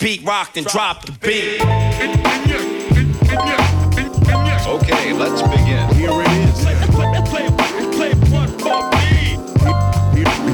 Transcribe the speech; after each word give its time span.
Beat 0.00 0.24
rocked 0.24 0.56
and 0.56 0.66
drop 0.66 1.04
the 1.04 1.12
beat. 1.12 1.60
Okay, 4.66 5.12
let's 5.12 5.42
begin. 5.42 5.94
Here 5.94 6.10
it 6.10 6.28
is. 6.48 6.64
Here, 6.64 6.74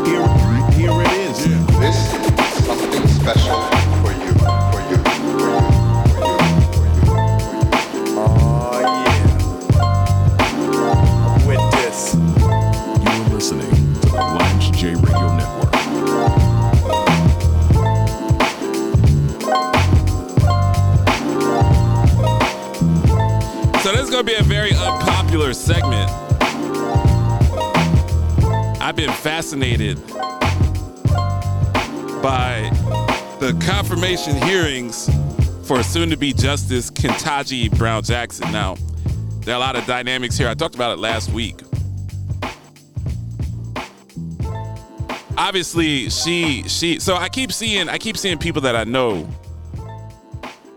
here, 0.04 0.26
here 0.72 1.00
it 1.00 1.12
is. 1.12 1.38
This 1.78 1.96
is 2.12 2.64
something 2.64 3.06
special 3.06 3.75
unpopular 25.46 25.54
segment. 25.54 26.10
I've 28.80 28.96
been 28.96 29.12
fascinated 29.12 30.04
by 32.22 32.70
the 33.40 33.56
confirmation 33.64 34.36
hearings 34.36 35.10
for 35.64 35.82
soon-to-be 35.82 36.32
Justice 36.32 36.90
Ketanji 36.90 37.76
Brown 37.76 38.02
Jackson. 38.02 38.50
Now, 38.52 38.76
there 39.40 39.54
are 39.54 39.58
a 39.58 39.60
lot 39.60 39.76
of 39.76 39.86
dynamics 39.86 40.36
here. 40.36 40.48
I 40.48 40.54
talked 40.54 40.74
about 40.74 40.92
it 40.92 41.00
last 41.00 41.30
week. 41.30 41.60
Obviously, 45.38 46.08
she 46.08 46.62
she. 46.66 46.98
So 46.98 47.14
I 47.14 47.28
keep 47.28 47.52
seeing 47.52 47.90
I 47.90 47.98
keep 47.98 48.16
seeing 48.16 48.38
people 48.38 48.62
that 48.62 48.74
I 48.74 48.84
know 48.84 49.28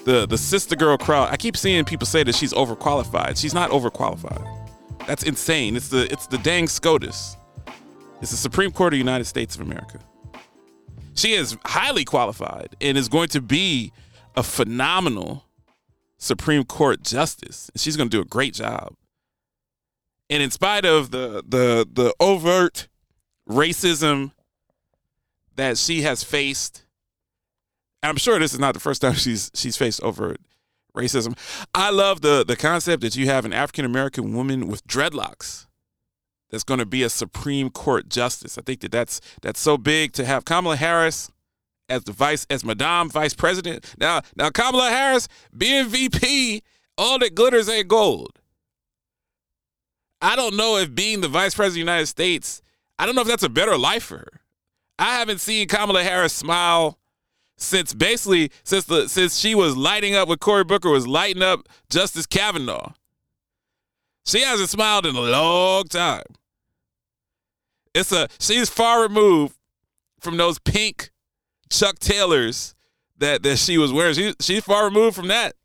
the 0.04 0.28
the 0.28 0.38
sister 0.38 0.76
girl 0.76 0.98
crowd. 0.98 1.30
I 1.32 1.38
keep 1.38 1.56
seeing 1.56 1.86
people 1.86 2.06
say 2.06 2.24
that 2.24 2.36
she's 2.36 2.52
overqualified. 2.54 3.40
She's 3.40 3.54
not 3.54 3.70
overqualified. 3.72 4.59
That's 5.10 5.24
insane. 5.24 5.76
It's 5.76 5.88
the 5.88 6.04
it's 6.14 6.28
the 6.28 6.38
dang 6.38 6.68
SCOTUS. 6.68 7.36
It's 8.22 8.30
the 8.30 8.38
Supreme 8.38 8.72
Court 8.72 8.94
of 8.94 8.98
the 8.98 9.00
United 9.00 9.26
States 9.26 9.56
of 9.56 9.62
America. 9.62 9.98
She 11.16 11.34
is 11.34 11.58
highly 11.66 12.06
qualified 12.06 12.76
and 12.80 12.96
is 12.96 13.10
going 13.10 13.30
to 13.30 13.42
be 13.42 13.92
a 14.36 14.44
phenomenal 14.44 15.46
Supreme 16.20 16.64
Court 16.64 17.02
justice. 17.02 17.72
She's 17.76 17.98
going 17.98 18.08
to 18.08 18.16
do 18.16 18.22
a 18.22 18.26
great 18.26 18.54
job. 18.54 18.94
And 20.30 20.44
in 20.44 20.52
spite 20.52 20.86
of 20.86 21.10
the 21.10 21.44
the 21.44 21.88
the 21.92 22.14
overt 22.20 22.88
racism 23.50 24.34
that 25.56 25.80
she 25.80 26.04
has 26.04 26.24
faced 26.24 26.86
I'm 28.04 28.18
sure 28.18 28.38
this 28.38 28.54
is 28.54 28.60
not 28.60 28.76
the 28.76 28.80
first 28.80 29.02
time 29.02 29.14
she's 29.16 29.50
she's 29.56 29.76
faced 29.76 30.04
overt 30.04 30.40
racism. 31.00 31.38
I 31.74 31.90
love 31.90 32.22
the 32.22 32.44
the 32.46 32.56
concept 32.56 33.02
that 33.04 33.16
you 33.16 33.28
have 33.28 33.46
an 33.46 33.54
African 33.54 33.86
American 33.86 34.34
woman 34.34 34.68
with 34.68 34.86
dreadlocks 34.88 35.68
that's 36.50 36.64
going 36.64 36.80
to 36.80 36.86
be 36.86 37.04
a 37.04 37.10
Supreme 37.10 37.70
Court 37.70 38.10
justice. 38.10 38.58
I 38.58 38.62
think 38.62 38.82
that 38.82 38.92
that's 38.92 39.22
that's 39.42 39.60
so 39.60 39.78
big 39.78 40.14
to 40.14 40.26
have 40.26 40.46
Kamala 40.46 40.76
Harris 40.76 41.32
as 41.88 42.04
the 42.04 42.12
vice 42.12 42.46
as 42.50 42.64
Madame 42.64 43.10
Vice 43.10 43.34
President. 43.34 43.94
Now 43.98 44.22
now 44.36 44.50
Kamala 44.50 44.90
Harris 44.90 45.28
being 45.56 45.88
VP, 45.88 46.64
all 46.98 47.20
that 47.20 47.36
glitters 47.36 47.70
ain't 47.70 47.88
gold. 47.88 48.40
I 50.22 50.36
don't 50.36 50.58
know 50.58 50.78
if 50.78 50.94
being 50.94 51.22
the 51.22 51.30
Vice 51.30 51.56
President 51.56 51.70
of 51.70 51.86
the 51.86 51.92
United 51.92 52.08
States, 52.08 52.62
I 52.98 53.06
don't 53.06 53.16
know 53.16 53.22
if 53.22 53.28
that's 53.28 53.44
a 53.44 53.50
better 53.50 53.78
life 53.78 54.04
for 54.04 54.18
her. 54.18 54.42
I 54.98 55.18
haven't 55.18 55.40
seen 55.40 55.68
Kamala 55.70 56.04
Harris 56.04 56.34
smile 56.34 56.99
since 57.60 57.94
basically 57.94 58.52
since 58.64 58.86
the 58.86 59.08
since 59.08 59.38
she 59.38 59.54
was 59.54 59.76
lighting 59.76 60.16
up 60.16 60.28
with 60.28 60.40
Cory 60.40 60.64
Booker 60.64 60.90
was 60.90 61.06
lighting 61.06 61.44
up 61.44 61.68
Justice 61.90 62.26
Kavanaugh. 62.26 62.94
She 64.26 64.42
hasn't 64.42 64.70
smiled 64.70 65.06
in 65.06 65.16
a 65.16 65.22
long 65.22 65.84
time. 65.86 66.24
It's 67.94 68.12
a 68.12 68.30
she's 68.40 68.70
far 68.70 69.02
removed 69.02 69.56
from 70.20 70.38
those 70.38 70.60
pink 70.60 71.12
Chuck 71.70 72.00
Taylors 72.00 72.76
that 73.18 73.44
that 73.44 73.58
she 73.58 73.78
was 73.78 73.92
wearing. 73.92 74.16
She, 74.16 74.34
she's 74.40 74.64
far 74.64 74.86
removed 74.86 75.16
from 75.16 75.28
that. 75.28 75.56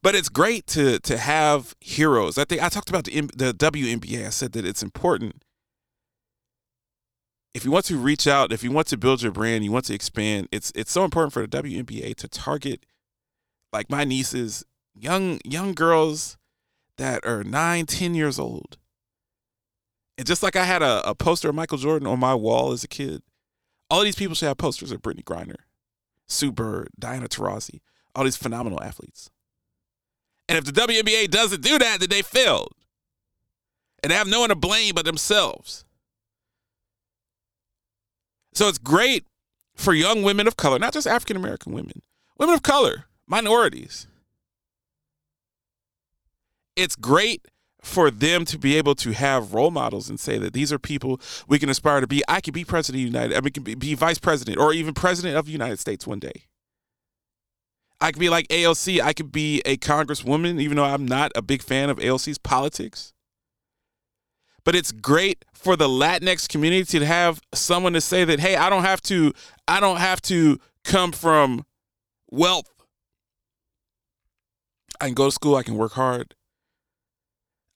But 0.00 0.14
it's 0.14 0.30
great 0.30 0.66
to 0.68 0.98
to 1.00 1.18
have 1.18 1.74
heroes. 1.80 2.38
I 2.38 2.44
think 2.44 2.62
I 2.62 2.70
talked 2.70 2.88
about 2.88 3.04
the 3.04 3.20
the 3.34 3.52
WNBA. 3.52 4.26
I 4.26 4.30
said 4.30 4.52
that 4.52 4.64
it's 4.64 4.82
important 4.82 5.42
if 7.56 7.64
you 7.64 7.70
want 7.70 7.86
to 7.86 7.96
reach 7.96 8.26
out, 8.26 8.52
if 8.52 8.62
you 8.62 8.70
want 8.70 8.86
to 8.88 8.98
build 8.98 9.22
your 9.22 9.32
brand, 9.32 9.64
you 9.64 9.72
want 9.72 9.86
to 9.86 9.94
expand, 9.94 10.46
it's 10.52 10.70
it's 10.74 10.92
so 10.92 11.04
important 11.04 11.32
for 11.32 11.40
the 11.40 11.48
WNBA 11.48 12.14
to 12.16 12.28
target 12.28 12.84
like 13.72 13.88
my 13.88 14.04
nieces, 14.04 14.62
young 14.94 15.40
young 15.42 15.72
girls 15.72 16.36
that 16.98 17.24
are 17.24 17.42
nine, 17.42 17.86
ten 17.86 18.14
years 18.14 18.38
old. 18.38 18.76
And 20.18 20.26
just 20.26 20.42
like 20.42 20.54
I 20.54 20.64
had 20.64 20.82
a, 20.82 21.08
a 21.08 21.14
poster 21.14 21.48
of 21.48 21.54
Michael 21.54 21.78
Jordan 21.78 22.06
on 22.06 22.20
my 22.20 22.34
wall 22.34 22.72
as 22.72 22.84
a 22.84 22.88
kid, 22.88 23.22
all 23.88 24.02
these 24.02 24.16
people 24.16 24.34
should 24.34 24.48
have 24.48 24.58
posters 24.58 24.92
of 24.92 25.00
Brittney 25.00 25.24
Griner, 25.24 25.60
Sue 26.26 26.52
Bird, 26.52 26.90
Diana 26.98 27.26
Taurasi, 27.26 27.80
all 28.14 28.24
these 28.24 28.36
phenomenal 28.36 28.82
athletes. 28.82 29.30
And 30.46 30.58
if 30.58 30.66
the 30.66 30.72
WNBA 30.72 31.30
doesn't 31.30 31.62
do 31.62 31.78
that, 31.78 32.00
then 32.00 32.10
they 32.10 32.20
failed. 32.20 32.74
And 34.02 34.10
they 34.10 34.16
have 34.16 34.28
no 34.28 34.40
one 34.40 34.50
to 34.50 34.54
blame 34.54 34.94
but 34.94 35.06
themselves. 35.06 35.85
So 38.56 38.68
it's 38.68 38.78
great 38.78 39.26
for 39.74 39.92
young 39.92 40.22
women 40.22 40.46
of 40.46 40.56
color, 40.56 40.78
not 40.78 40.94
just 40.94 41.06
African 41.06 41.36
American 41.36 41.74
women, 41.74 42.00
women 42.38 42.54
of 42.54 42.62
color, 42.62 43.04
minorities. 43.26 44.06
It's 46.74 46.96
great 46.96 47.44
for 47.82 48.10
them 48.10 48.46
to 48.46 48.58
be 48.58 48.78
able 48.78 48.94
to 48.94 49.12
have 49.12 49.52
role 49.52 49.70
models 49.70 50.08
and 50.08 50.18
say 50.18 50.38
that 50.38 50.54
these 50.54 50.72
are 50.72 50.78
people 50.78 51.20
we 51.46 51.58
can 51.58 51.68
aspire 51.68 52.00
to 52.00 52.06
be. 52.06 52.22
I 52.28 52.40
could 52.40 52.54
be 52.54 52.64
president 52.64 53.04
of 53.04 53.12
the 53.12 53.18
United, 53.18 53.36
I 53.36 53.40
mean, 53.42 53.52
can 53.52 53.78
be, 53.78 53.92
vice 53.92 54.18
president 54.18 54.56
or 54.56 54.72
even 54.72 54.94
president 54.94 55.36
of 55.36 55.44
the 55.44 55.52
United 55.52 55.78
States 55.78 56.06
one 56.06 56.18
day. 56.18 56.46
I 58.00 58.10
could 58.10 58.20
be 58.20 58.30
like 58.30 58.48
AOC. 58.48 59.02
I 59.02 59.12
could 59.12 59.32
be 59.32 59.60
a 59.66 59.76
congresswoman, 59.76 60.58
even 60.62 60.78
though 60.78 60.84
I'm 60.84 61.04
not 61.04 61.30
a 61.34 61.42
big 61.42 61.60
fan 61.60 61.90
of 61.90 61.98
AOC's 61.98 62.38
politics 62.38 63.12
but 64.66 64.74
it's 64.74 64.90
great 64.90 65.44
for 65.54 65.76
the 65.76 65.88
Latinx 65.88 66.48
community 66.48 66.98
to 66.98 67.06
have 67.06 67.40
someone 67.54 67.92
to 67.92 68.00
say 68.00 68.24
that, 68.24 68.40
hey, 68.40 68.56
I 68.56 68.68
don't 68.68 68.82
have 68.82 69.00
to, 69.02 69.32
I 69.68 69.78
don't 69.78 69.98
have 69.98 70.20
to 70.22 70.58
come 70.82 71.12
from 71.12 71.64
wealth. 72.32 72.68
I 75.00 75.06
can 75.06 75.14
go 75.14 75.26
to 75.26 75.30
school, 75.30 75.54
I 75.54 75.62
can 75.62 75.76
work 75.76 75.92
hard. 75.92 76.34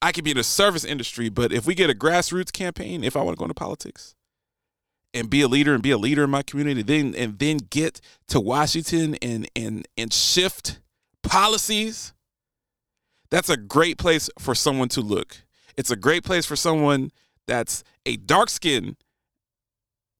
I 0.01 0.11
could 0.11 0.25
be 0.25 0.31
in 0.31 0.37
the 0.37 0.43
service 0.43 0.83
industry, 0.83 1.29
but 1.29 1.53
if 1.53 1.65
we 1.65 1.75
get 1.75 1.89
a 1.89 1.93
grassroots 1.93 2.51
campaign, 2.51 3.05
if 3.05 3.15
I 3.15 3.21
want 3.21 3.37
to 3.37 3.39
go 3.39 3.45
into 3.45 3.53
politics 3.53 4.13
and 5.13 5.29
be 5.29 5.41
a 5.41 5.47
leader 5.47 5.73
and 5.73 5.81
be 5.81 5.91
a 5.91 5.97
leader 5.97 6.25
in 6.25 6.29
my 6.29 6.43
community, 6.43 6.81
then 6.81 7.15
and 7.15 7.39
then 7.39 7.57
get 7.69 8.01
to 8.27 8.41
Washington 8.41 9.15
and 9.21 9.47
and 9.55 9.87
and 9.95 10.11
shift 10.11 10.81
policies, 11.23 12.11
that's 13.29 13.49
a 13.49 13.55
great 13.55 13.97
place 13.97 14.29
for 14.39 14.53
someone 14.53 14.89
to 14.89 14.99
look. 14.99 15.37
It's 15.77 15.91
a 15.91 15.95
great 15.95 16.23
place 16.23 16.45
for 16.45 16.55
someone 16.55 17.11
that's 17.47 17.83
a 18.05 18.17
dark 18.17 18.49
skinned 18.49 18.97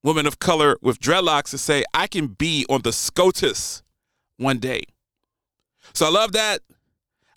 woman 0.03 0.25
of 0.25 0.39
color 0.39 0.78
with 0.81 1.00
dreadlocks 1.00 1.51
to 1.51 1.57
say, 1.57 1.84
I 1.94 2.07
can 2.07 2.28
be 2.28 2.66
on 2.69 2.81
the 2.81 2.91
SCOTUS 2.91 3.84
one 4.38 4.57
day. 4.57 4.84
So 5.94 6.06
I 6.06 6.09
love 6.09 6.31
that. 6.34 6.62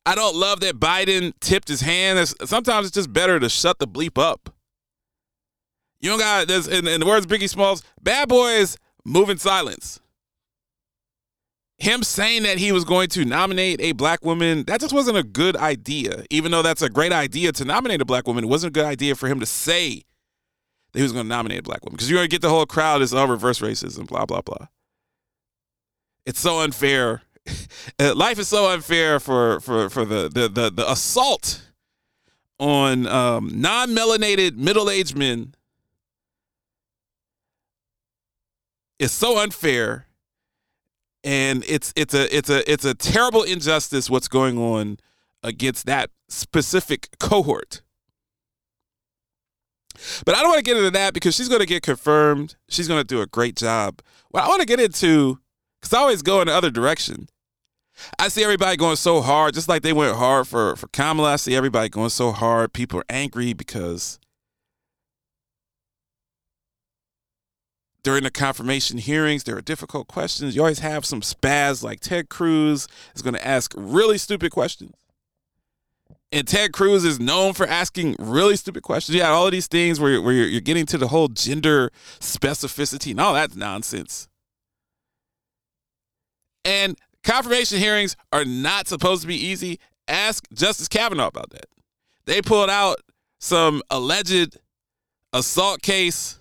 I 0.06 0.14
don't 0.14 0.36
love 0.36 0.60
that 0.60 0.78
Biden 0.78 1.32
tipped 1.40 1.68
his 1.68 1.80
hand. 1.80 2.26
Sometimes 2.44 2.86
it's 2.86 2.94
just 2.94 3.12
better 3.12 3.40
to 3.40 3.48
shut 3.48 3.78
the 3.78 3.86
bleep 3.86 4.20
up. 4.20 4.54
You 6.00 6.10
don't 6.10 6.18
got 6.18 6.50
in, 6.50 6.86
in 6.86 7.00
the 7.00 7.06
words 7.06 7.24
of 7.24 7.30
Biggie 7.30 7.48
Smalls, 7.48 7.82
bad 8.02 8.28
boys 8.28 8.76
move 9.04 9.30
in 9.30 9.38
silence 9.38 10.00
him 11.84 12.02
saying 12.02 12.44
that 12.44 12.58
he 12.58 12.72
was 12.72 12.84
going 12.84 13.08
to 13.10 13.24
nominate 13.24 13.80
a 13.80 13.92
black 13.92 14.24
woman, 14.24 14.64
that 14.64 14.80
just 14.80 14.94
wasn't 14.94 15.18
a 15.18 15.22
good 15.22 15.54
idea. 15.56 16.24
Even 16.30 16.50
though 16.50 16.62
that's 16.62 16.82
a 16.82 16.88
great 16.88 17.12
idea 17.12 17.52
to 17.52 17.64
nominate 17.64 18.00
a 18.00 18.04
black 18.04 18.26
woman, 18.26 18.44
it 18.44 18.46
wasn't 18.48 18.70
a 18.70 18.80
good 18.80 18.86
idea 18.86 19.14
for 19.14 19.28
him 19.28 19.38
to 19.40 19.46
say 19.46 20.02
that 20.92 20.98
he 20.98 21.02
was 21.02 21.12
going 21.12 21.26
to 21.26 21.28
nominate 21.28 21.60
a 21.60 21.62
black 21.62 21.84
woman 21.84 21.96
because 21.96 22.10
you're 22.10 22.18
going 22.18 22.28
to 22.28 22.34
get 22.34 22.42
the 22.42 22.48
whole 22.48 22.66
crowd 22.66 23.02
is 23.02 23.12
all 23.12 23.28
reverse 23.28 23.60
racism, 23.60 24.06
blah 24.06 24.24
blah 24.24 24.40
blah. 24.40 24.66
It's 26.24 26.40
so 26.40 26.60
unfair. 26.60 27.22
Life 28.00 28.38
is 28.38 28.48
so 28.48 28.70
unfair 28.70 29.20
for 29.20 29.60
for 29.60 29.90
for 29.90 30.04
the 30.06 30.28
the 30.28 30.48
the, 30.48 30.70
the 30.70 30.90
assault 30.90 31.70
on 32.58 33.06
um, 33.08 33.50
non-melanated 33.60 34.56
middle-aged 34.56 35.18
men. 35.18 35.54
It's 38.98 39.12
so 39.12 39.38
unfair 39.38 40.06
and 41.24 41.64
it's 41.66 41.92
it's 41.96 42.14
a 42.14 42.36
it's 42.36 42.50
a 42.50 42.70
it's 42.70 42.84
a 42.84 42.94
terrible 42.94 43.42
injustice 43.42 44.10
what's 44.10 44.28
going 44.28 44.58
on 44.58 44.98
against 45.42 45.86
that 45.86 46.10
specific 46.28 47.08
cohort. 47.18 47.82
But 50.26 50.36
I 50.36 50.40
don't 50.40 50.48
want 50.50 50.58
to 50.58 50.64
get 50.64 50.76
into 50.76 50.90
that 50.90 51.14
because 51.14 51.34
she's 51.34 51.48
going 51.48 51.60
to 51.60 51.66
get 51.66 51.82
confirmed. 51.82 52.56
She's 52.68 52.88
going 52.88 53.00
to 53.00 53.06
do 53.06 53.20
a 53.20 53.26
great 53.26 53.56
job. 53.56 54.00
What 54.30 54.44
I 54.44 54.48
want 54.48 54.60
to 54.60 54.66
get 54.66 54.80
into 54.80 55.38
Because 55.80 55.94
I 55.94 56.00
always 56.00 56.22
go 56.22 56.40
in 56.40 56.48
the 56.48 56.54
other 56.54 56.70
direction. 56.70 57.28
I 58.18 58.26
see 58.26 58.42
everybody 58.42 58.76
going 58.76 58.96
so 58.96 59.20
hard, 59.20 59.54
just 59.54 59.68
like 59.68 59.82
they 59.82 59.92
went 59.92 60.16
hard 60.16 60.48
for, 60.48 60.74
for 60.74 60.88
Kamala. 60.88 61.34
I 61.34 61.36
see 61.36 61.54
everybody 61.54 61.88
going 61.88 62.10
so 62.10 62.32
hard. 62.32 62.72
People 62.72 62.98
are 62.98 63.04
angry 63.08 63.52
because 63.52 64.18
during 68.04 68.22
the 68.22 68.30
confirmation 68.30 68.98
hearings, 68.98 69.42
there 69.44 69.56
are 69.56 69.62
difficult 69.62 70.06
questions. 70.06 70.54
You 70.54 70.60
always 70.60 70.78
have 70.80 71.04
some 71.04 71.22
spaz 71.22 71.82
like 71.82 72.00
Ted 72.00 72.28
Cruz 72.28 72.86
is 73.14 73.22
going 73.22 73.34
to 73.34 73.44
ask 73.44 73.72
really 73.76 74.18
stupid 74.18 74.52
questions. 74.52 74.92
And 76.30 76.46
Ted 76.46 76.72
Cruz 76.72 77.04
is 77.04 77.18
known 77.18 77.54
for 77.54 77.66
asking 77.66 78.16
really 78.18 78.56
stupid 78.56 78.82
questions. 78.82 79.16
Yeah, 79.16 79.30
all 79.30 79.46
of 79.46 79.52
these 79.52 79.68
things 79.68 79.98
where, 79.98 80.20
where 80.20 80.34
you're, 80.34 80.46
you're 80.46 80.60
getting 80.60 80.84
to 80.86 80.98
the 80.98 81.08
whole 81.08 81.28
gender 81.28 81.90
specificity 82.20 83.12
and 83.12 83.20
all 83.20 83.34
that 83.34 83.56
nonsense. 83.56 84.28
And 86.64 86.98
confirmation 87.22 87.78
hearings 87.78 88.16
are 88.32 88.44
not 88.44 88.86
supposed 88.86 89.22
to 89.22 89.28
be 89.28 89.36
easy. 89.36 89.80
Ask 90.08 90.44
Justice 90.52 90.88
Kavanaugh 90.88 91.28
about 91.28 91.50
that. 91.50 91.66
They 92.26 92.42
pulled 92.42 92.70
out 92.70 92.96
some 93.38 93.82
alleged 93.90 94.58
assault 95.32 95.80
case 95.80 96.38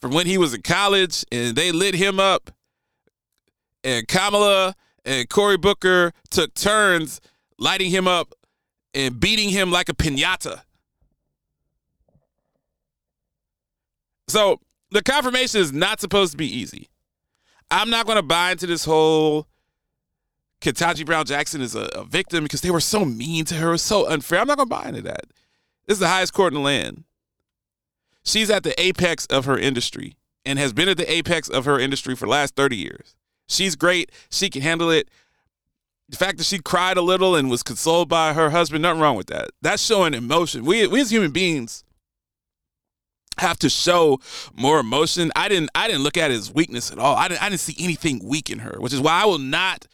from 0.00 0.12
when 0.12 0.26
he 0.26 0.38
was 0.38 0.54
in 0.54 0.62
college 0.62 1.24
and 1.32 1.56
they 1.56 1.72
lit 1.72 1.94
him 1.94 2.20
up. 2.20 2.50
And 3.84 4.06
Kamala 4.08 4.74
and 5.04 5.28
Cory 5.28 5.56
Booker 5.56 6.12
took 6.30 6.54
turns 6.54 7.20
lighting 7.58 7.90
him 7.90 8.06
up 8.06 8.34
and 8.94 9.18
beating 9.18 9.48
him 9.50 9.70
like 9.70 9.88
a 9.88 9.94
pinata. 9.94 10.62
So 14.28 14.60
the 14.90 15.02
confirmation 15.02 15.60
is 15.60 15.72
not 15.72 16.00
supposed 16.00 16.32
to 16.32 16.36
be 16.36 16.46
easy. 16.46 16.88
I'm 17.70 17.90
not 17.90 18.06
going 18.06 18.16
to 18.16 18.22
buy 18.22 18.52
into 18.52 18.66
this 18.66 18.84
whole 18.84 19.46
Ketanji 20.60 21.06
Brown 21.06 21.24
Jackson 21.24 21.60
is 21.60 21.74
a, 21.74 21.88
a, 21.94 22.04
victim 22.04 22.42
because 22.42 22.62
they 22.62 22.70
were 22.70 22.80
so 22.80 23.04
mean 23.04 23.44
to 23.46 23.54
her. 23.54 23.76
So 23.78 24.08
unfair. 24.08 24.40
I'm 24.40 24.48
not 24.48 24.56
going 24.56 24.68
to 24.68 24.74
buy 24.74 24.88
into 24.88 25.02
that. 25.02 25.24
This 25.86 25.96
is 25.96 26.00
the 26.00 26.08
highest 26.08 26.32
court 26.32 26.52
in 26.52 26.54
the 26.54 26.64
land. 26.64 27.04
She's 28.28 28.50
at 28.50 28.62
the 28.62 28.78
apex 28.78 29.24
of 29.26 29.46
her 29.46 29.58
industry 29.58 30.14
and 30.44 30.58
has 30.58 30.74
been 30.74 30.88
at 30.88 30.98
the 30.98 31.10
apex 31.10 31.48
of 31.48 31.64
her 31.64 31.80
industry 31.80 32.14
for 32.14 32.26
last 32.26 32.54
30 32.56 32.76
years. 32.76 33.16
She's 33.48 33.74
great. 33.74 34.12
She 34.30 34.50
can 34.50 34.60
handle 34.60 34.90
it. 34.90 35.08
The 36.10 36.18
fact 36.18 36.36
that 36.36 36.44
she 36.44 36.58
cried 36.58 36.98
a 36.98 37.02
little 37.02 37.34
and 37.34 37.48
was 37.48 37.62
consoled 37.62 38.10
by 38.10 38.34
her 38.34 38.50
husband, 38.50 38.82
nothing 38.82 39.00
wrong 39.00 39.16
with 39.16 39.28
that. 39.28 39.50
That's 39.62 39.82
showing 39.82 40.12
emotion. 40.12 40.66
We, 40.66 40.86
we 40.86 41.00
as 41.00 41.10
human 41.10 41.30
beings 41.30 41.84
have 43.38 43.58
to 43.60 43.70
show 43.70 44.20
more 44.54 44.78
emotion. 44.80 45.32
I 45.34 45.48
didn't 45.48 45.70
I 45.74 45.86
didn't 45.86 46.02
look 46.02 46.18
at 46.18 46.30
it 46.30 46.34
as 46.34 46.52
weakness 46.52 46.90
at 46.90 46.98
all. 46.98 47.16
I 47.16 47.28
didn't 47.28 47.42
I 47.42 47.48
didn't 47.48 47.60
see 47.60 47.76
anything 47.82 48.20
weak 48.22 48.50
in 48.50 48.58
her, 48.58 48.76
which 48.78 48.92
is 48.92 49.00
why 49.00 49.22
I 49.22 49.24
will 49.24 49.38
not 49.38 49.86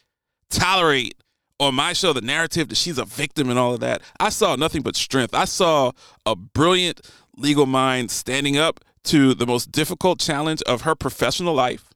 tolerate 0.49 1.15
on 1.59 1.75
my 1.75 1.93
show 1.93 2.11
the 2.11 2.21
narrative 2.21 2.67
that 2.69 2.75
she's 2.75 2.97
a 2.97 3.05
victim 3.05 3.49
and 3.49 3.57
all 3.57 3.73
of 3.73 3.79
that. 3.79 4.01
I 4.19 4.29
saw 4.29 4.55
nothing 4.55 4.81
but 4.81 4.95
strength. 4.95 5.33
I 5.33 5.45
saw 5.45 5.91
a 6.25 6.35
brilliant 6.35 7.01
legal 7.37 7.65
mind 7.65 8.11
standing 8.11 8.57
up 8.57 8.79
to 9.05 9.33
the 9.33 9.45
most 9.45 9.71
difficult 9.71 10.19
challenge 10.19 10.61
of 10.63 10.81
her 10.81 10.95
professional 10.95 11.53
life 11.53 11.93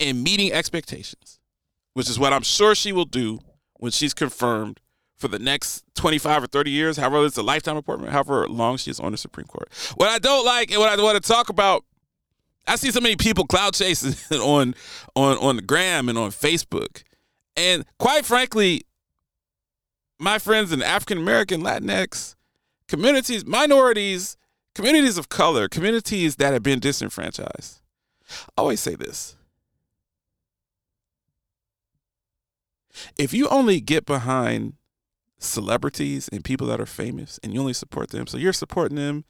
and 0.00 0.22
meeting 0.22 0.52
expectations, 0.52 1.40
which 1.92 2.08
is 2.08 2.18
what 2.18 2.32
I'm 2.32 2.42
sure 2.42 2.74
she 2.74 2.92
will 2.92 3.04
do 3.04 3.40
when 3.74 3.92
she's 3.92 4.14
confirmed 4.14 4.80
for 5.16 5.28
the 5.28 5.38
next 5.38 5.84
25 5.94 6.44
or 6.44 6.46
30 6.46 6.70
years, 6.70 6.96
however 6.96 7.24
it's 7.24 7.36
a 7.36 7.42
lifetime 7.42 7.76
appointment, 7.76 8.12
however 8.12 8.48
long 8.48 8.76
she 8.76 8.90
is 8.90 8.98
on 8.98 9.12
the 9.12 9.18
Supreme 9.18 9.46
Court. 9.46 9.68
What 9.96 10.08
I 10.08 10.18
don't 10.18 10.44
like 10.44 10.70
and 10.70 10.80
what 10.80 10.98
I 10.98 11.02
want 11.02 11.22
to 11.22 11.26
talk 11.26 11.48
about, 11.48 11.84
I 12.66 12.76
see 12.76 12.90
so 12.90 13.00
many 13.00 13.16
people 13.16 13.46
clout 13.46 13.74
chasing 13.74 14.14
on 14.40 14.74
on 15.14 15.36
on 15.38 15.56
the 15.56 15.62
gram 15.62 16.08
and 16.08 16.18
on 16.18 16.30
Facebook. 16.30 17.02
And 17.56 17.84
quite 17.98 18.24
frankly, 18.24 18.82
my 20.18 20.38
friends 20.38 20.72
in 20.72 20.82
African 20.82 21.18
American, 21.18 21.62
Latinx 21.62 22.34
communities, 22.88 23.44
minorities, 23.46 24.36
communities 24.74 25.18
of 25.18 25.28
color, 25.28 25.68
communities 25.68 26.36
that 26.36 26.52
have 26.52 26.62
been 26.62 26.80
disenfranchised. 26.80 27.80
I 28.30 28.60
always 28.62 28.80
say 28.80 28.94
this. 28.94 29.36
If 33.18 33.34
you 33.34 33.48
only 33.48 33.80
get 33.80 34.06
behind 34.06 34.74
celebrities 35.44 36.28
and 36.28 36.44
people 36.44 36.66
that 36.68 36.80
are 36.80 36.86
famous 36.86 37.38
and 37.42 37.52
you 37.52 37.60
only 37.60 37.72
support 37.72 38.10
them. 38.10 38.26
So 38.26 38.36
you're 38.36 38.52
supporting 38.52 38.96
them, 38.96 39.24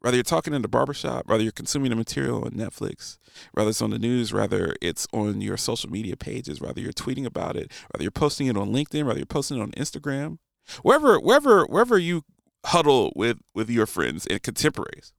whether 0.00 0.16
you're 0.16 0.24
talking 0.24 0.54
in 0.54 0.62
the 0.62 0.68
barbershop, 0.68 1.26
whether 1.26 1.42
you're 1.42 1.52
consuming 1.52 1.90
the 1.90 1.96
material 1.96 2.44
on 2.44 2.52
Netflix, 2.52 3.18
whether 3.52 3.70
it's 3.70 3.82
on 3.82 3.90
the 3.90 3.98
news, 3.98 4.32
whether 4.32 4.74
it's 4.80 5.06
on 5.12 5.40
your 5.40 5.56
social 5.56 5.90
media 5.90 6.16
pages, 6.16 6.60
whether 6.60 6.80
you're 6.80 6.92
tweeting 6.92 7.26
about 7.26 7.56
it, 7.56 7.70
whether 7.90 8.02
you're 8.02 8.10
posting 8.10 8.46
it 8.46 8.56
on 8.56 8.72
LinkedIn, 8.72 9.04
whether 9.04 9.18
you're 9.18 9.26
posting 9.26 9.58
it 9.58 9.62
on 9.62 9.72
Instagram, 9.72 10.38
wherever, 10.82 11.18
wherever, 11.18 11.64
wherever 11.66 11.98
you 11.98 12.22
huddle 12.66 13.12
with 13.16 13.38
with 13.54 13.70
your 13.70 13.86
friends 13.86 14.26
and 14.26 14.42
contemporaries. 14.42 15.12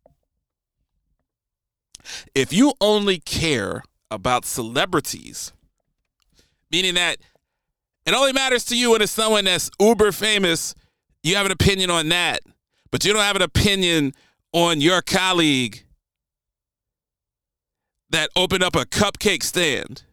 If 2.34 2.52
you 2.52 2.74
only 2.82 3.20
care 3.20 3.84
about 4.10 4.46
celebrities, 4.46 5.54
meaning 6.72 6.96
that 6.96 7.18
it 8.06 8.14
only 8.14 8.34
matters 8.34 8.66
to 8.66 8.78
you 8.78 8.92
when 8.92 9.02
it's 9.02 9.12
someone 9.12 9.46
that's 9.46 9.70
uber 9.80 10.12
famous. 10.12 10.74
You 11.24 11.36
have 11.36 11.46
an 11.46 11.52
opinion 11.52 11.92
on 11.92 12.10
that, 12.10 12.42
but 12.90 13.06
you 13.06 13.14
don't 13.14 13.22
have 13.22 13.36
an 13.36 13.44
opinion 13.44 14.14
on 14.54 14.82
your 14.82 15.02
colleague 15.02 15.84
that 18.10 18.30
opened 18.36 18.64
up 18.64 18.76
a 18.76 18.86
cupcake 18.86 19.44
stand. 19.44 20.04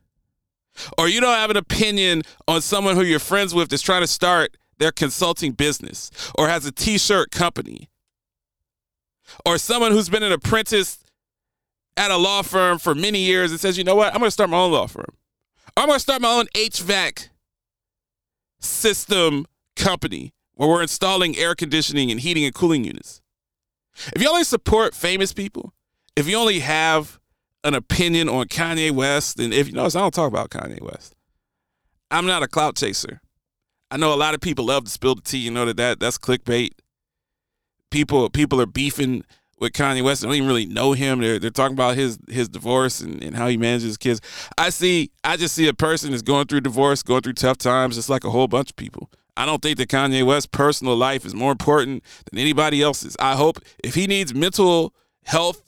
Or 0.96 1.08
you 1.08 1.20
don't 1.20 1.34
have 1.34 1.50
an 1.50 1.56
opinion 1.56 2.22
on 2.46 2.60
someone 2.60 2.94
who 2.94 3.02
you're 3.02 3.18
friends 3.18 3.54
with 3.54 3.68
that's 3.68 3.82
trying 3.82 4.02
to 4.02 4.06
start 4.06 4.56
their 4.78 4.92
consulting 4.92 5.52
business 5.52 6.10
or 6.36 6.48
has 6.48 6.64
a 6.66 6.72
t 6.72 6.98
shirt 6.98 7.30
company. 7.30 7.88
Or 9.44 9.58
someone 9.58 9.92
who's 9.92 10.08
been 10.08 10.22
an 10.22 10.32
apprentice 10.32 10.98
at 11.96 12.10
a 12.10 12.16
law 12.16 12.42
firm 12.42 12.78
for 12.78 12.94
many 12.94 13.18
years 13.18 13.50
and 13.50 13.60
says, 13.60 13.76
you 13.76 13.84
know 13.84 13.94
what, 13.94 14.14
I'm 14.14 14.20
going 14.20 14.28
to 14.28 14.30
start 14.30 14.48
my 14.48 14.56
own 14.56 14.72
law 14.72 14.86
firm. 14.86 15.14
I'm 15.76 15.86
going 15.86 15.96
to 15.96 16.02
start 16.02 16.22
my 16.22 16.32
own 16.32 16.46
HVAC 16.54 17.28
system 18.60 19.46
company 19.76 20.32
where 20.54 20.68
we're 20.68 20.82
installing 20.82 21.36
air 21.36 21.54
conditioning 21.54 22.10
and 22.10 22.20
heating 22.20 22.44
and 22.44 22.54
cooling 22.54 22.84
units. 22.84 23.20
If 24.14 24.22
you 24.22 24.28
only 24.28 24.44
support 24.44 24.94
famous 24.94 25.32
people, 25.32 25.74
if 26.16 26.28
you 26.28 26.36
only 26.36 26.60
have 26.60 27.18
an 27.64 27.74
opinion 27.74 28.28
on 28.28 28.46
Kanye 28.46 28.90
West, 28.90 29.38
and 29.38 29.52
if 29.52 29.68
you 29.68 29.74
notice, 29.74 29.94
I 29.94 30.00
don't 30.00 30.14
talk 30.14 30.28
about 30.28 30.50
Kanye 30.50 30.80
West. 30.80 31.14
I'm 32.10 32.26
not 32.26 32.42
a 32.42 32.48
clout 32.48 32.76
chaser. 32.76 33.20
I 33.90 33.96
know 33.96 34.12
a 34.12 34.16
lot 34.16 34.34
of 34.34 34.40
people 34.40 34.66
love 34.66 34.84
to 34.84 34.90
spill 34.90 35.14
the 35.14 35.22
tea. 35.22 35.38
You 35.38 35.50
know 35.50 35.64
that, 35.64 35.76
that 35.76 36.00
that's 36.00 36.18
clickbait. 36.18 36.70
People 37.90 38.28
people 38.30 38.60
are 38.60 38.66
beefing 38.66 39.24
with 39.58 39.72
Kanye 39.72 40.02
West. 40.02 40.20
They 40.20 40.26
don't 40.26 40.36
even 40.36 40.48
really 40.48 40.66
know 40.66 40.92
him. 40.92 41.20
They're 41.20 41.38
they're 41.38 41.50
talking 41.50 41.74
about 41.74 41.96
his 41.96 42.18
his 42.28 42.48
divorce 42.48 43.00
and, 43.00 43.22
and 43.22 43.36
how 43.36 43.48
he 43.48 43.56
manages 43.56 43.84
his 43.84 43.96
kids. 43.96 44.20
I 44.56 44.70
see 44.70 45.10
I 45.24 45.36
just 45.36 45.54
see 45.54 45.68
a 45.68 45.74
person 45.74 46.10
that's 46.10 46.22
going 46.22 46.46
through 46.46 46.60
divorce, 46.60 47.02
going 47.02 47.22
through 47.22 47.34
tough 47.34 47.58
times, 47.58 47.96
just 47.96 48.10
like 48.10 48.24
a 48.24 48.30
whole 48.30 48.48
bunch 48.48 48.70
of 48.70 48.76
people. 48.76 49.10
I 49.36 49.46
don't 49.46 49.62
think 49.62 49.78
that 49.78 49.88
Kanye 49.88 50.26
West's 50.26 50.46
personal 50.46 50.96
life 50.96 51.24
is 51.24 51.34
more 51.34 51.52
important 51.52 52.02
than 52.30 52.40
anybody 52.40 52.82
else's. 52.82 53.16
I 53.20 53.36
hope 53.36 53.60
if 53.84 53.94
he 53.94 54.06
needs 54.06 54.34
mental 54.34 54.92
health 55.24 55.62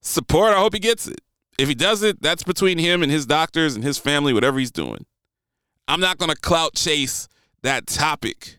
support, 0.00 0.54
I 0.54 0.60
hope 0.60 0.74
he 0.74 0.80
gets 0.80 1.08
it. 1.08 1.20
If 1.58 1.68
he 1.68 1.74
doesn't, 1.74 2.22
that's 2.22 2.44
between 2.44 2.78
him 2.78 3.02
and 3.02 3.10
his 3.10 3.26
doctors 3.26 3.74
and 3.74 3.82
his 3.82 3.98
family, 3.98 4.32
whatever 4.32 4.60
he's 4.60 4.70
doing. 4.70 5.06
I'm 5.88 6.00
not 6.00 6.18
going 6.18 6.30
to 6.30 6.36
clout 6.36 6.74
chase 6.74 7.28
that 7.62 7.86
topic. 7.86 8.58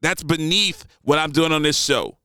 That's 0.00 0.22
beneath 0.22 0.86
what 1.02 1.18
I'm 1.18 1.32
doing 1.32 1.52
on 1.52 1.62
this 1.62 1.76
show. 1.76 2.16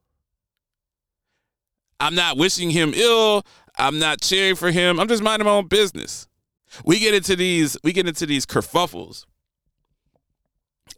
I'm 2.00 2.16
not 2.16 2.38
wishing 2.38 2.70
him 2.70 2.94
ill. 2.96 3.44
I'm 3.78 4.00
not 4.00 4.22
cheering 4.22 4.56
for 4.56 4.72
him. 4.72 5.00
I'm 5.00 5.08
just 5.08 5.24
minding 5.24 5.46
my 5.46 5.52
own 5.52 5.68
business. 5.68 6.28
We 6.86 7.00
get 7.00 7.14
into 7.14 7.36
these 7.36 7.78
we 7.84 7.92
get 7.94 8.08
into 8.08 8.26
these 8.26 8.46
kerfuffles 8.46 9.26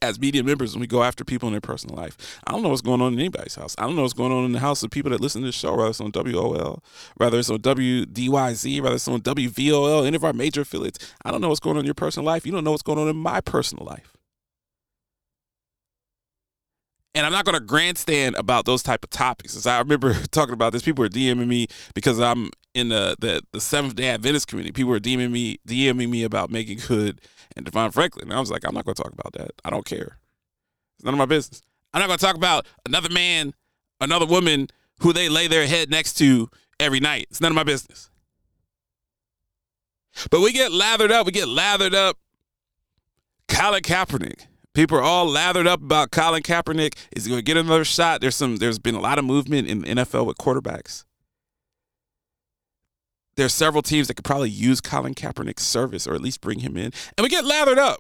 as 0.01 0.20
media 0.20 0.43
members 0.43 0.74
when 0.74 0.81
we 0.81 0.88
go 0.88 1.03
after 1.03 1.24
people 1.24 1.48
in 1.48 1.53
their 1.53 1.62
personal 1.62 1.96
life. 1.96 2.39
I 2.46 2.51
don't 2.51 2.63
know 2.63 2.70
what's 2.70 2.81
going 2.81 3.01
on 3.01 3.13
in 3.13 3.20
anybody's 3.20 3.55
house. 3.55 3.75
I 3.77 3.84
don't 3.84 3.96
know 3.96 4.01
what's 4.01 4.13
going 4.13 4.31
on 4.31 4.46
in 4.46 4.51
the 4.51 4.60
house 4.60 4.84
of 4.84 4.91
people 4.91 5.12
that 5.12 5.22
listen 5.22 5.41
to 5.41 5.48
this 5.48 5.55
show, 5.55 5.75
whether 5.75 5.89
it's 5.89 6.01
on 6.01 6.12
WOL, 6.12 6.84
whether 7.17 7.39
it's 7.39 7.50
on 7.50 7.60
WDYZ, 7.60 8.81
whether 8.81 8.96
it's 8.96 9.08
on 9.08 9.22
WVOL, 9.22 10.05
any 10.05 10.15
of 10.15 10.24
our 10.24 10.34
major 10.34 10.62
affiliates. 10.62 11.13
I 11.24 11.31
don't 11.31 11.41
know 11.41 11.50
what's 11.50 11.60
going 11.60 11.77
on 11.77 11.81
in 11.81 11.86
your 11.86 11.93
personal 11.93 12.25
life. 12.25 12.46
You 12.46 12.51
don't 12.51 12.63
know 12.63 12.72
what's 12.72 12.84
going 12.84 13.00
on 13.00 13.08
in 13.08 13.17
my 13.17 13.41
personal 13.41 13.86
life. 13.86 14.13
And 17.13 17.25
I'm 17.25 17.32
not 17.32 17.44
going 17.44 17.60
to 17.60 17.65
grandstand 17.65 18.36
about 18.36 18.65
those 18.65 18.84
type 18.84 19.03
of 19.03 19.10
topics. 19.10 19.56
As 19.56 19.68
I 19.68 19.80
remember 19.80 20.13
talking 20.32 20.53
about 20.53 20.74
this, 20.74 20.82
people 20.82 21.01
were 21.03 21.10
DMing 21.10 21.48
me 21.48 21.68
because 21.94 22.20
I'm 22.20 22.50
in 22.74 22.89
the 22.89 23.15
the, 23.20 23.41
the 23.51 23.60
Seventh 23.60 23.96
Day 23.96 24.08
Adventist 24.08 24.48
community. 24.48 24.72
People 24.72 24.91
were 24.91 25.00
DMing 25.00 25.32
me 25.32 25.60
DMing 25.68 26.10
me 26.10 26.24
about 26.24 26.50
Meagan 26.50 26.77
Good 26.88 27.22
and 27.56 27.65
DeVon 27.65 27.94
Franklin. 27.94 28.30
And 28.30 28.34
I 28.34 28.39
was 28.39 28.50
like, 28.50 28.63
I'm 28.65 28.74
not 28.74 28.86
going 28.86 28.96
to 28.96 29.03
talk 29.03 29.13
about 29.13 29.34
that. 29.34 29.51
I 29.65 29.70
don't 29.70 29.86
care. 29.86 30.18
It's 30.96 31.06
none 31.06 31.13
of 31.13 31.18
my 31.18 31.25
business. 31.25 31.62
I'm 31.94 32.00
not 32.00 32.08
going 32.08 32.20
to 32.20 32.25
talk 32.25 32.36
about 32.36 32.65
another 32.86 33.10
man, 33.10 33.53
another 34.00 34.25
woman 34.25 34.68
who 35.00 35.12
they 35.12 35.27
lay 35.27 35.48
their 35.48 35.68
head 35.68 35.89
next 35.89 36.13
to 36.13 36.50
every 36.80 37.01
night. 37.01 37.27
It's 37.30 37.41
none 37.41 37.51
of 37.51 37.56
my 37.56 37.63
business. 37.63 38.10
But 40.30 40.41
we 40.41 40.53
get 40.53 40.72
lathered 40.72 41.12
up. 41.12 41.25
We 41.25 41.32
get 41.32 41.48
lathered 41.48 41.96
up. 41.96 42.18
Colin 43.48 43.82
Kaepernick. 43.82 44.46
People 44.73 44.97
are 44.97 45.03
all 45.03 45.25
lathered 45.25 45.67
up 45.67 45.81
about 45.81 46.11
Colin 46.11 46.43
Kaepernick. 46.43 46.95
Is 47.11 47.25
he 47.25 47.29
going 47.29 47.39
to 47.39 47.43
get 47.43 47.57
another 47.57 47.83
shot? 47.83 48.21
There's 48.21 48.35
some. 48.35 48.57
There's 48.57 48.79
been 48.79 48.95
a 48.95 49.01
lot 49.01 49.19
of 49.19 49.25
movement 49.25 49.67
in 49.67 49.83
NFL 49.83 50.25
with 50.25 50.37
quarterbacks. 50.37 51.03
There's 53.35 53.53
several 53.53 53.81
teams 53.81 54.07
that 54.07 54.15
could 54.15 54.25
probably 54.25 54.49
use 54.49 54.81
Colin 54.81 55.13
Kaepernick's 55.13 55.63
service 55.63 56.07
or 56.07 56.13
at 56.13 56.21
least 56.21 56.41
bring 56.41 56.59
him 56.59 56.77
in, 56.77 56.91
and 57.17 57.23
we 57.23 57.29
get 57.29 57.45
lathered 57.45 57.79
up 57.79 57.99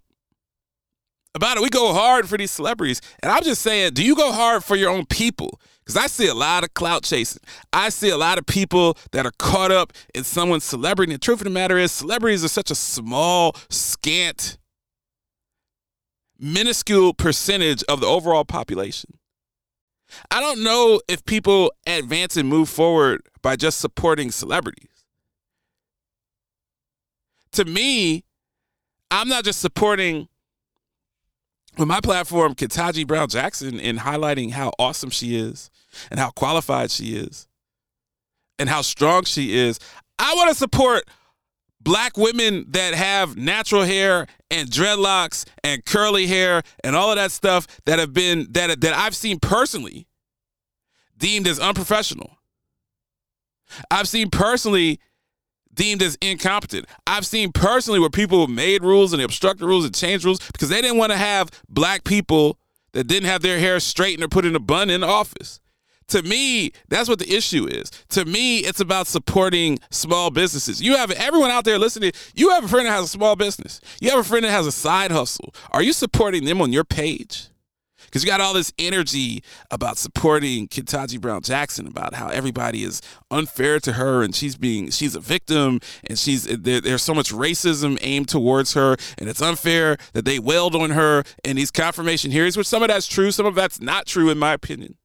about 1.33 1.57
it. 1.57 1.63
We 1.63 1.69
go 1.69 1.93
hard 1.93 2.27
for 2.27 2.37
these 2.37 2.51
celebrities, 2.51 3.01
and 3.23 3.31
I'm 3.31 3.43
just 3.43 3.61
saying, 3.61 3.93
do 3.93 4.03
you 4.03 4.15
go 4.15 4.31
hard 4.31 4.63
for 4.63 4.75
your 4.75 4.89
own 4.89 5.05
people? 5.05 5.59
Because 5.79 5.97
I 5.97 6.07
see 6.07 6.27
a 6.27 6.33
lot 6.33 6.63
of 6.63 6.73
clout 6.73 7.03
chasing. 7.03 7.41
I 7.73 7.89
see 7.89 8.09
a 8.09 8.17
lot 8.17 8.37
of 8.37 8.45
people 8.45 8.97
that 9.11 9.25
are 9.25 9.31
caught 9.39 9.71
up 9.71 9.93
in 10.13 10.23
someone's 10.23 10.63
celebrity. 10.63 11.11
And 11.11 11.21
the 11.21 11.25
truth 11.25 11.39
of 11.39 11.45
the 11.45 11.49
matter 11.49 11.77
is, 11.77 11.91
celebrities 11.91 12.45
are 12.45 12.49
such 12.49 12.69
a 12.69 12.75
small, 12.75 13.55
scant, 13.69 14.57
minuscule 16.41 17.13
percentage 17.13 17.83
of 17.83 18.01
the 18.01 18.07
overall 18.07 18.43
population. 18.43 19.17
I 20.29 20.41
don't 20.41 20.63
know 20.63 20.99
if 21.07 21.23
people 21.23 21.71
advance 21.87 22.35
and 22.35 22.49
move 22.49 22.67
forward 22.67 23.21
by 23.41 23.55
just 23.55 23.79
supporting 23.79 24.31
celebrities. 24.31 25.05
To 27.53 27.65
me, 27.65 28.25
I'm 29.09 29.27
not 29.27 29.43
just 29.43 29.61
supporting 29.61 30.27
with 31.77 31.87
my 31.87 32.01
platform, 32.01 32.55
Ketanji 32.55 33.07
Brown 33.07 33.29
Jackson, 33.29 33.79
in 33.79 33.97
highlighting 33.99 34.51
how 34.51 34.71
awesome 34.77 35.09
she 35.09 35.37
is 35.37 35.69
and 36.09 36.19
how 36.19 36.31
qualified 36.31 36.91
she 36.91 37.15
is 37.15 37.47
and 38.59 38.67
how 38.67 38.81
strong 38.81 39.23
she 39.23 39.57
is, 39.57 39.79
I 40.19 40.33
want 40.35 40.49
to 40.49 40.55
support 40.55 41.03
black 41.83 42.17
women 42.17 42.65
that 42.69 42.93
have 42.93 43.37
natural 43.37 43.83
hair 43.83 44.27
and 44.49 44.69
dreadlocks 44.69 45.45
and 45.63 45.85
curly 45.85 46.27
hair 46.27 46.61
and 46.83 46.95
all 46.95 47.09
of 47.09 47.15
that 47.15 47.31
stuff 47.31 47.67
that 47.85 47.99
have 47.99 48.13
been 48.13 48.47
that 48.51 48.81
that 48.81 48.93
I've 48.93 49.15
seen 49.15 49.39
personally 49.39 50.07
deemed 51.17 51.47
as 51.47 51.59
unprofessional. 51.59 52.37
I've 53.89 54.07
seen 54.07 54.29
personally 54.29 54.99
deemed 55.73 56.01
as 56.01 56.17
incompetent. 56.21 56.85
I've 57.07 57.25
seen 57.25 57.51
personally 57.51 57.99
where 57.99 58.09
people 58.09 58.47
made 58.47 58.83
rules 58.83 59.13
and 59.13 59.21
obstructed 59.21 59.65
rules 59.65 59.85
and 59.85 59.95
changed 59.95 60.25
rules 60.25 60.39
because 60.51 60.69
they 60.69 60.81
didn't 60.81 60.97
want 60.97 61.11
to 61.11 61.17
have 61.17 61.49
black 61.69 62.03
people 62.03 62.59
that 62.93 63.05
didn't 63.05 63.29
have 63.29 63.41
their 63.41 63.59
hair 63.59 63.79
straightened 63.79 64.23
or 64.23 64.27
put 64.27 64.45
in 64.45 64.55
a 64.55 64.59
bun 64.59 64.89
in 64.89 65.01
the 65.01 65.07
office. 65.07 65.61
To 66.11 66.21
me, 66.23 66.73
that's 66.89 67.07
what 67.07 67.19
the 67.19 67.33
issue 67.33 67.67
is. 67.67 67.89
To 68.09 68.25
me, 68.25 68.59
it's 68.59 68.81
about 68.81 69.07
supporting 69.07 69.79
small 69.91 70.29
businesses. 70.29 70.81
You 70.81 70.97
have 70.97 71.09
everyone 71.11 71.51
out 71.51 71.63
there 71.63 71.79
listening, 71.79 72.11
you 72.35 72.49
have 72.49 72.65
a 72.65 72.67
friend 72.67 72.85
that 72.85 72.91
has 72.91 73.05
a 73.05 73.07
small 73.07 73.37
business. 73.37 73.79
You 74.01 74.09
have 74.09 74.19
a 74.19 74.23
friend 74.23 74.43
that 74.43 74.51
has 74.51 74.67
a 74.67 74.73
side 74.73 75.11
hustle. 75.11 75.53
Are 75.71 75.81
you 75.81 75.93
supporting 75.93 76.43
them 76.43 76.61
on 76.61 76.73
your 76.73 76.83
page? 76.83 77.47
because 78.05 78.25
you 78.25 78.29
got 78.29 78.41
all 78.41 78.53
this 78.53 78.73
energy 78.77 79.41
about 79.69 79.97
supporting 79.97 80.67
Ketanji 80.67 81.19
Brown 81.19 81.41
Jackson 81.41 81.87
about 81.87 82.13
how 82.13 82.27
everybody 82.27 82.83
is 82.83 83.01
unfair 83.29 83.79
to 83.79 83.93
her 83.93 84.21
and 84.21 84.35
she's 84.35 84.57
being 84.57 84.89
she's 84.89 85.15
a 85.15 85.19
victim 85.21 85.79
and 86.03 86.19
she's 86.19 86.43
there, 86.43 86.81
there's 86.81 87.03
so 87.03 87.13
much 87.13 87.31
racism 87.31 87.97
aimed 88.01 88.27
towards 88.27 88.73
her 88.73 88.97
and 89.17 89.29
it's 89.29 89.41
unfair 89.41 89.97
that 90.11 90.25
they 90.25 90.39
wailed 90.39 90.75
on 90.75 90.89
her 90.89 91.23
and 91.45 91.57
these 91.57 91.71
confirmation 91.71 92.31
hearings, 92.31 92.57
which 92.57 92.67
some 92.67 92.83
of 92.83 92.89
that's 92.89 93.07
true, 93.07 93.31
some 93.31 93.45
of 93.45 93.55
that's 93.55 93.79
not 93.79 94.05
true 94.05 94.29
in 94.29 94.37
my 94.37 94.51
opinion. 94.51 94.95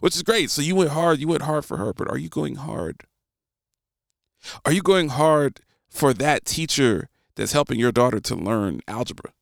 Which 0.00 0.16
is 0.16 0.22
great. 0.22 0.50
So 0.50 0.62
you 0.62 0.74
went 0.74 0.90
hard, 0.90 1.20
you 1.20 1.28
went 1.28 1.42
hard 1.42 1.64
for 1.64 1.76
her, 1.76 1.92
but 1.92 2.08
are 2.08 2.18
you 2.18 2.28
going 2.28 2.56
hard? 2.56 3.02
Are 4.64 4.72
you 4.72 4.82
going 4.82 5.10
hard 5.10 5.60
for 5.88 6.12
that 6.14 6.44
teacher 6.44 7.08
that's 7.36 7.52
helping 7.52 7.78
your 7.78 7.92
daughter 7.92 8.20
to 8.20 8.34
learn 8.34 8.80
algebra? 8.88 9.32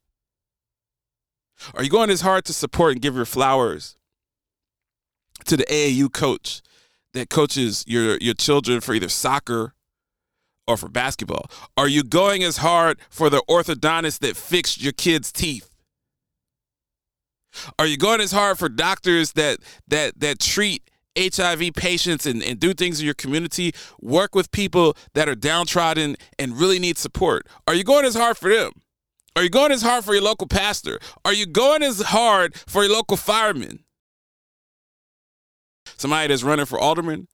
Are 1.75 1.83
you 1.83 1.91
going 1.91 2.11
as 2.11 2.23
hard 2.23 2.45
to 2.47 2.53
support 2.53 2.93
and 2.93 3.01
give 3.01 3.15
your 3.15 3.25
flowers 3.25 3.97
to 5.45 5.57
the 5.57 5.65
AAU 5.65 6.13
coach 6.13 6.63
that 7.15 7.31
coaches 7.31 7.85
your 7.87 8.17
your 8.19 8.35
children 8.35 8.81
for 8.81 8.95
either 8.95 9.09
soccer 9.09 9.75
or 10.67 10.77
for 10.77 10.89
basketball? 10.89 11.51
Are 11.77 11.89
you 11.89 12.03
going 12.03 12.43
as 12.43 12.59
hard 12.59 12.99
for 13.11 13.31
the 13.31 13.43
orthodontist 13.49 14.21
that 14.21 14.37
fixed 14.37 14.83
your 14.83 14.93
kids' 14.93 15.33
teeth? 15.33 15.72
Are 17.79 17.87
you 17.87 17.97
going 17.97 18.21
as 18.21 18.33
hard 18.33 18.59
for 18.59 18.69
doctors 18.69 19.33
that 19.33 19.59
that 19.89 20.19
that 20.21 20.39
treat 20.39 20.91
HIV 21.17 21.75
patients 21.77 22.27
and, 22.27 22.43
and 22.43 22.59
do 22.59 22.73
things 22.73 23.01
in 23.01 23.05
your 23.05 23.15
community, 23.15 23.73
work 24.01 24.35
with 24.35 24.51
people 24.51 24.97
that 25.15 25.29
are 25.29 25.35
downtrodden 25.35 26.17
and 26.39 26.59
really 26.59 26.79
need 26.79 26.99
support? 26.99 27.47
Are 27.67 27.75
you 27.75 27.85
going 27.85 28.05
as 28.05 28.15
hard 28.15 28.39
for 28.39 28.49
them? 28.49 28.73
Are 29.35 29.43
you 29.43 29.51
going 29.51 29.73
as 29.73 29.83
hard 29.83 30.05
for 30.05 30.15
your 30.15 30.23
local 30.23 30.47
pastor? 30.47 30.99
Are 31.25 31.33
you 31.33 31.47
going 31.47 31.83
as 31.83 32.01
hard 32.01 32.55
for 32.67 32.85
your 32.85 32.93
local 32.93 33.17
fireman? 33.17 33.81
Somebody 35.97 36.29
that's 36.29 36.43
running 36.43 36.67
for 36.67 36.79
alderman? 36.79 37.29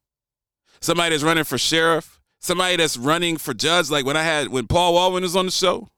Somebody 0.80 1.10
that's 1.10 1.25
running 1.25 1.44
for 1.44 1.58
sheriff? 1.58 2.20
Somebody 2.40 2.76
that's 2.76 2.96
running 2.96 3.37
for 3.37 3.52
judge, 3.52 3.90
like 3.90 4.06
when 4.06 4.16
I 4.16 4.22
had 4.22 4.48
when 4.48 4.68
Paul 4.68 4.94
Waldman 4.94 5.22
was 5.22 5.34
on 5.34 5.46
the 5.46 5.50
show? 5.52 5.88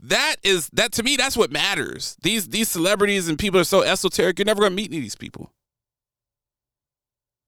That 0.00 0.36
is 0.42 0.68
that 0.72 0.92
to 0.92 1.02
me, 1.02 1.16
that's 1.16 1.36
what 1.36 1.50
matters. 1.50 2.16
These 2.22 2.48
these 2.48 2.68
celebrities 2.68 3.28
and 3.28 3.38
people 3.38 3.60
are 3.60 3.64
so 3.64 3.82
esoteric, 3.82 4.38
you're 4.38 4.46
never 4.46 4.62
gonna 4.62 4.74
meet 4.74 4.90
any 4.90 4.98
of 4.98 5.02
these 5.02 5.16
people. 5.16 5.52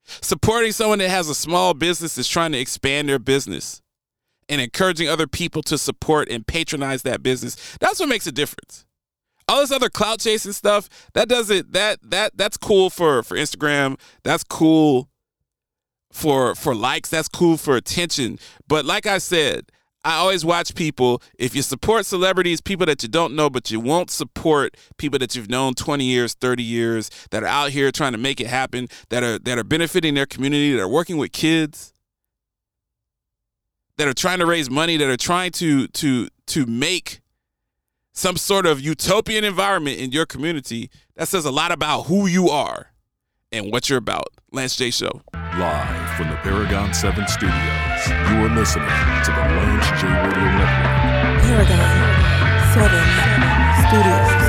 Supporting 0.05 0.73
someone 0.73 0.99
that 0.99 1.11
has 1.11 1.29
a 1.29 1.35
small 1.35 1.75
business 1.75 2.17
is 2.17 2.29
trying 2.29 2.53
to 2.53 2.59
expand 2.59 3.09
their 3.09 3.19
business 3.19 3.83
and 4.49 4.61
encouraging 4.61 5.09
other 5.09 5.27
people 5.27 5.63
to 5.63 5.77
support 5.77 6.29
and 6.29 6.47
patronize 6.47 7.03
that 7.03 7.23
business. 7.23 7.77
That's 7.81 7.99
what 7.99 8.09
makes 8.09 8.27
a 8.27 8.33
difference. 8.33 8.85
All 9.49 9.61
this 9.61 9.73
other 9.73 9.89
clout 9.89 10.21
chasing 10.21 10.53
stuff, 10.53 10.89
that 11.15 11.29
doesn't 11.29 11.73
that 11.73 11.99
that 12.03 12.37
that's 12.37 12.57
cool 12.57 12.91
for 12.91 13.23
for 13.23 13.37
Instagram. 13.37 13.99
That's 14.23 14.45
cool 14.45 15.09
for 16.13 16.55
for 16.55 16.75
likes, 16.75 17.11
that's 17.11 17.29
cool 17.29 17.57
for 17.57 17.77
attention. 17.77 18.39
But 18.67 18.85
like 18.85 19.07
I 19.07 19.19
said, 19.19 19.71
I 20.07 20.19
always 20.19 20.45
watch 20.45 20.77
people. 20.77 21.21
If 21.37 21.57
you 21.57 21.63
support 21.63 22.07
celebrities, 22.07 22.61
people 22.61 22.87
that 22.87 23.03
you 23.03 23.09
don't 23.09 23.35
know, 23.35 23.51
but 23.51 23.73
you 23.73 23.81
won't 23.81 24.09
support 24.09 24.77
people 24.99 25.19
that 25.19 25.35
you've 25.35 25.51
known 25.51 25.75
20 25.75 26.05
years, 26.05 26.35
30 26.35 26.63
years, 26.63 27.11
that 27.33 27.43
are 27.43 27.49
out 27.49 27.71
here 27.71 27.91
trying 27.91 28.13
to 28.13 28.19
make 28.19 28.41
it 28.41 28.47
happen, 28.47 28.87
that 29.09 29.25
are 29.25 29.41
that 29.41 29.59
are 29.59 29.65
benefiting 29.65 30.15
their 30.15 30.25
community, 30.25 30.73
that 30.75 30.81
are 30.81 30.89
working 30.89 31.17
with 31.17 31.33
kids, 31.33 31.93
that 33.97 34.07
are 34.07 34.15
trying 34.15 34.39
to 34.39 34.47
raise 34.47 34.71
money, 34.71 34.97
that 34.97 35.09
are 35.09 35.17
trying 35.17 35.51
to 35.53 35.89
to 35.89 36.29
to 36.47 36.67
make 36.67 37.21
some 38.13 38.37
sort 38.37 38.65
of 38.65 38.81
utopian 38.81 39.43
environment 39.43 39.99
in 39.99 40.13
your 40.13 40.25
community, 40.25 40.89
that 41.17 41.27
says 41.27 41.45
a 41.45 41.51
lot 41.51 41.73
about 41.73 42.03
who 42.03 42.29
you 42.29 42.49
are 42.49 42.93
and 43.51 43.73
what 43.73 43.91
you're 43.91 43.99
about. 43.99 44.29
Lance 44.53 44.77
J 44.77 44.93
Show. 44.93 45.23
Live 45.35 46.17
from 46.17 46.29
the 46.29 46.37
Paragon 46.37 46.95
7 46.95 47.27
studios, 47.27 47.53
you 48.05 48.45
are 48.45 48.55
listening 48.55 48.87
to 49.25 49.31
the 49.33 49.45
Lance 49.57 49.89
J 49.99 50.07
Radio 50.07 50.49
Network. 50.53 51.41
Paragon 51.41 51.81
7 52.75 52.93
Studios. 53.89 54.46